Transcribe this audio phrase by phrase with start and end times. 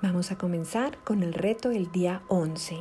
[0.00, 2.78] Vamos a comenzar con el reto del día 11.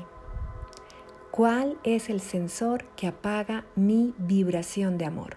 [1.31, 5.35] ¿Cuál es el sensor que apaga mi vibración de amor?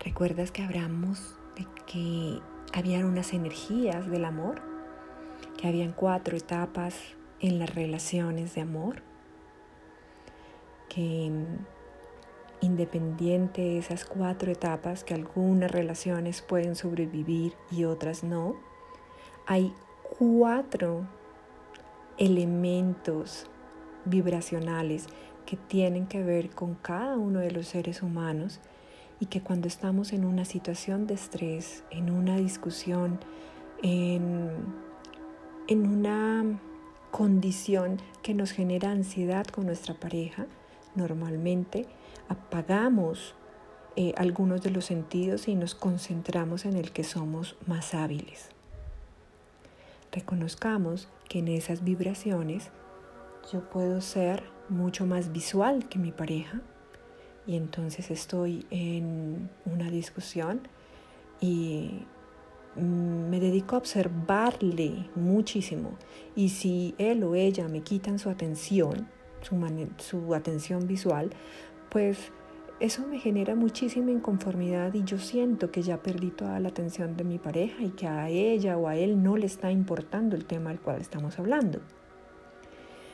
[0.00, 2.40] ¿Recuerdas que hablamos de que
[2.76, 4.60] habían unas energías del amor?
[5.56, 6.96] Que habían cuatro etapas
[7.38, 8.96] en las relaciones de amor.
[10.88, 11.30] Que
[12.60, 18.71] independiente de esas cuatro etapas, que algunas relaciones pueden sobrevivir y otras no,
[19.46, 19.74] hay
[20.18, 21.06] cuatro
[22.18, 23.46] elementos
[24.04, 25.06] vibracionales
[25.46, 28.60] que tienen que ver con cada uno de los seres humanos
[29.20, 33.20] y que cuando estamos en una situación de estrés, en una discusión,
[33.82, 34.50] en,
[35.68, 36.58] en una
[37.10, 40.46] condición que nos genera ansiedad con nuestra pareja,
[40.94, 41.86] normalmente
[42.28, 43.34] apagamos
[43.94, 48.51] eh, algunos de los sentidos y nos concentramos en el que somos más hábiles.
[50.12, 52.70] Reconozcamos que en esas vibraciones
[53.50, 56.60] yo puedo ser mucho más visual que mi pareja.
[57.46, 60.68] Y entonces estoy en una discusión
[61.40, 62.04] y
[62.76, 65.98] me dedico a observarle muchísimo.
[66.36, 69.08] Y si él o ella me quitan su atención,
[69.40, 69.56] su,
[69.98, 71.30] su atención visual,
[71.90, 72.32] pues
[72.82, 77.22] eso me genera muchísima inconformidad y yo siento que ya perdí toda la atención de
[77.22, 80.70] mi pareja y que a ella o a él no le está importando el tema
[80.70, 81.78] del cual estamos hablando.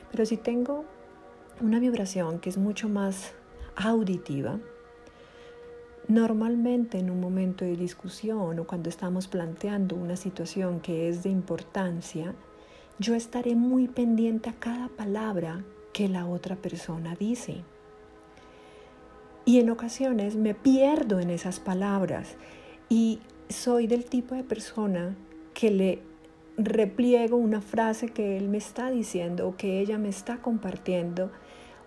[0.09, 0.85] Pero si tengo
[1.61, 3.35] una vibración que es mucho más
[3.75, 4.57] auditiva,
[6.07, 11.29] normalmente en un momento de discusión o cuando estamos planteando una situación que es de
[11.29, 12.33] importancia,
[12.97, 17.63] yo estaré muy pendiente a cada palabra que la otra persona dice.
[19.49, 22.35] Y en ocasiones me pierdo en esas palabras
[22.87, 23.17] y
[23.49, 25.17] soy del tipo de persona
[25.55, 26.03] que le
[26.55, 31.31] repliego una frase que él me está diciendo o que ella me está compartiendo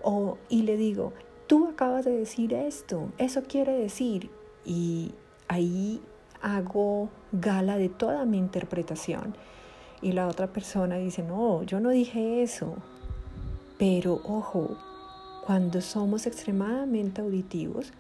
[0.03, 1.13] o, y le digo,
[1.47, 4.29] tú acabas de decir esto, eso quiere decir.
[4.65, 5.13] Y
[5.47, 6.03] ahí
[6.41, 9.37] hago gala de toda mi interpretación.
[10.01, 12.75] Y la otra persona dice, no, yo no dije eso.
[13.79, 14.77] Pero ojo,
[15.45, 17.93] cuando somos extremadamente auditivos,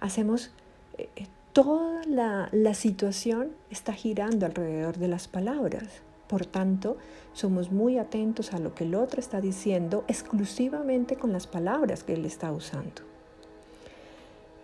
[0.00, 0.50] hacemos
[0.96, 5.84] eh, eh, toda la, la situación está girando alrededor de las palabras.
[6.26, 6.96] Por tanto,
[7.32, 12.14] somos muy atentos a lo que el otro está diciendo exclusivamente con las palabras que
[12.14, 13.02] él está usando.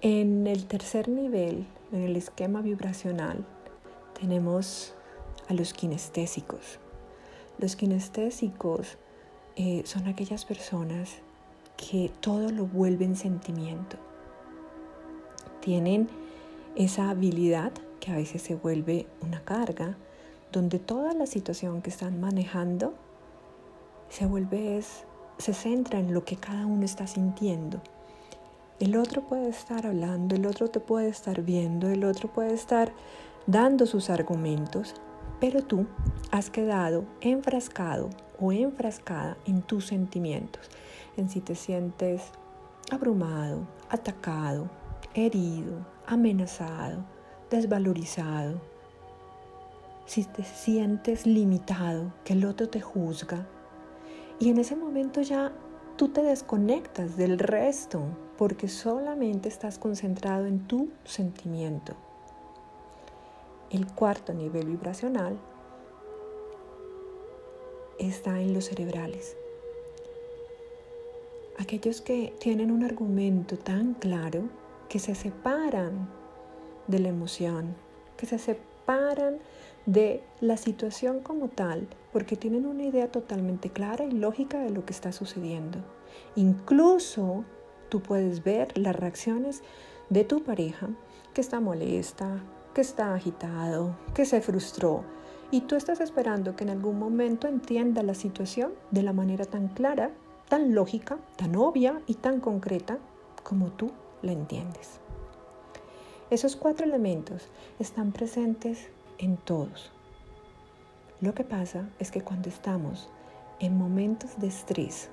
[0.01, 3.45] En el tercer nivel, en el esquema vibracional,
[4.19, 4.93] tenemos
[5.49, 6.79] a los kinestésicos.
[7.59, 8.99] Los kinestésicos
[9.57, 11.23] eh, son aquellas personas
[11.91, 13.97] que todo lo vuelven sentimiento.
[15.61, 16.09] Tienen
[16.77, 19.97] esa habilidad que a veces se vuelve una carga,
[20.53, 22.95] donde toda la situación que están manejando
[24.09, 24.81] se vuelve
[25.39, 27.81] se centra en lo que cada uno está sintiendo.
[28.81, 32.93] El otro puede estar hablando, el otro te puede estar viendo, el otro puede estar
[33.47, 34.95] dando sus argumentos,
[35.41, 35.87] pero tú
[36.31, 40.69] has quedado enfrascado o enfrascada en tus sentimientos
[41.17, 42.23] en si te sientes
[42.91, 44.69] abrumado, atacado,
[45.15, 47.05] herido, amenazado,
[47.51, 48.61] desvalorizado,
[50.07, 53.47] si te sientes limitado, que el otro te juzga.
[54.39, 55.53] Y en ese momento ya
[55.97, 58.03] tú te desconectas del resto
[58.37, 61.95] porque solamente estás concentrado en tu sentimiento.
[63.71, 65.39] El cuarto nivel vibracional
[68.09, 69.37] está en los cerebrales
[71.59, 74.49] aquellos que tienen un argumento tan claro
[74.89, 76.09] que se separan
[76.87, 77.75] de la emoción,
[78.17, 79.39] que se separan
[79.87, 84.85] de la situación como tal, porque tienen una idea totalmente clara y lógica de lo
[84.85, 85.79] que está sucediendo.
[86.37, 87.45] Incluso
[87.89, 89.63] tú puedes ver las reacciones
[90.11, 90.89] de tu pareja
[91.33, 92.43] que está molesta,
[92.75, 95.05] que está agitado, que se frustró.
[95.55, 99.69] Y tú estás esperando que en algún momento entienda la situación de la manera tan
[99.69, 100.11] clara
[100.49, 102.99] tan lógica, tan obvia y tan concreta
[103.45, 104.99] como tú la entiendes.
[106.29, 107.49] Esos cuatro elementos
[107.79, 109.93] están presentes en todos.
[111.21, 113.09] Lo que pasa es que cuando estamos
[113.61, 115.09] en momentos de estrés,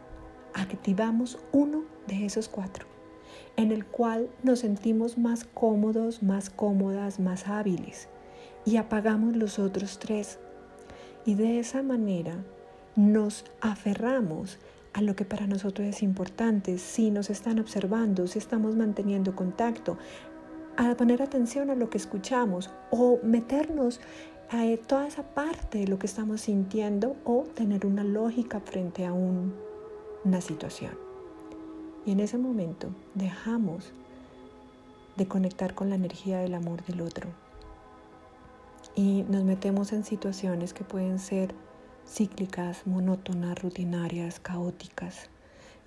[0.56, 2.88] activamos uno de esos cuatro,
[3.58, 8.10] en el cual nos sentimos más cómodos, más cómodas, más hábiles,
[8.66, 10.40] y apagamos los otros tres.
[11.26, 12.36] Y de esa manera
[12.96, 14.58] nos aferramos
[14.94, 19.98] a lo que para nosotros es importante, si nos están observando, si estamos manteniendo contacto,
[20.78, 24.02] a poner atención a lo que escuchamos o meternos
[24.50, 29.14] a toda esa parte de lo que estamos sintiendo o tener una lógica frente a
[29.14, 30.92] una situación.
[32.06, 33.94] Y en ese momento dejamos
[35.16, 37.30] de conectar con la energía del amor del otro
[39.02, 41.56] y nos metemos en situaciones que pueden ser
[42.08, 45.32] cíclicas, monótonas, rutinarias, caóticas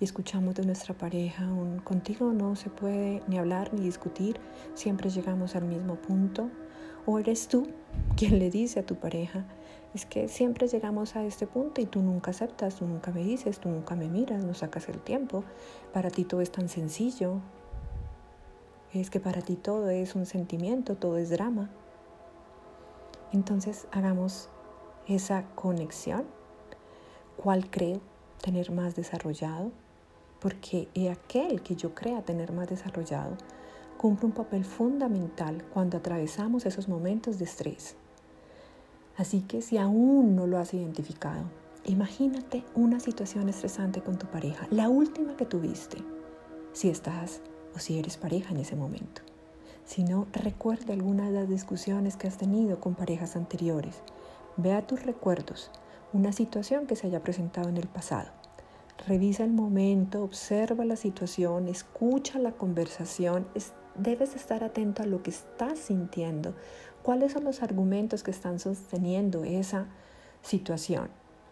[0.01, 4.37] y escuchamos de nuestra pareja un contigo no se puede ni hablar ni discutir,
[4.73, 6.49] siempre llegamos al mismo punto.
[7.05, 7.67] O eres tú
[8.17, 9.45] quien le dice a tu pareja,
[9.93, 13.59] es que siempre llegamos a este punto y tú nunca aceptas, tú nunca me dices,
[13.59, 15.45] tú nunca me miras, no sacas el tiempo,
[15.93, 17.39] para ti todo es tan sencillo,
[18.91, 21.69] es que para ti todo es un sentimiento, todo es drama.
[23.35, 24.47] Entonces hagamos
[25.07, 26.23] esa conexión,
[27.35, 27.99] cuál creo
[28.41, 29.73] tener más desarrollado,
[30.39, 33.35] porque aquel que yo crea tener más desarrollado
[33.97, 37.97] cumple un papel fundamental cuando atravesamos esos momentos de estrés.
[39.17, 41.43] Así que si aún no lo has identificado,
[41.83, 45.97] imagínate una situación estresante con tu pareja, la última que tuviste,
[46.71, 47.41] si estás
[47.75, 49.34] o si eres pareja en ese momento.
[49.85, 54.01] Si no, recuerda alguna de las discusiones que has tenido con parejas anteriores.
[54.57, 55.71] Ve a tus recuerdos
[56.13, 58.29] una situación que se haya presentado en el pasado
[59.07, 63.45] Revisa el momento, observa la situación, escucha la conversación.
[63.95, 66.55] debes estar atento a lo que estás sintiendo.
[67.03, 69.85] ¿Cuáles son los argumentos que están sosteniendo esa
[70.41, 71.09] situación?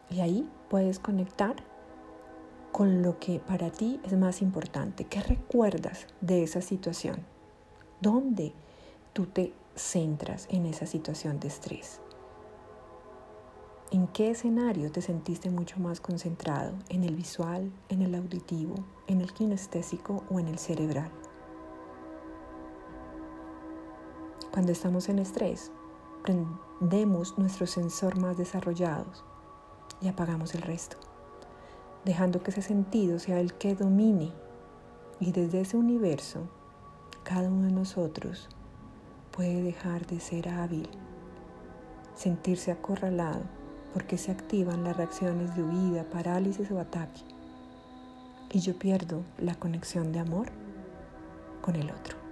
[0.10, 1.56] Y ahí puedes conectar
[2.72, 5.04] con lo que para ti es más importante.
[5.04, 7.33] ¿Qué recuerdas de esa situación?
[8.04, 8.52] ¿Dónde
[9.14, 12.02] tú te centras en esa situación de estrés?
[13.92, 16.74] ¿En qué escenario te sentiste mucho más concentrado?
[16.90, 18.76] ¿En el visual, en el auditivo,
[19.08, 21.10] en el kinestésico o en el cerebral?
[24.52, 25.72] Cuando estamos en estrés,
[26.24, 29.24] prendemos nuestro sensor más desarrollados
[30.02, 30.98] y apagamos el resto,
[32.04, 34.34] dejando que ese sentido sea el que domine.
[35.22, 36.50] Y desde ese universo,
[37.24, 38.50] cada uno de nosotros
[39.32, 40.90] puede dejar de ser hábil,
[42.16, 43.44] sentirse acorralado
[43.94, 47.22] porque se activan las reacciones de huida, parálisis o ataque.
[48.52, 50.48] Y yo pierdo la conexión de amor
[51.62, 52.23] con el otro.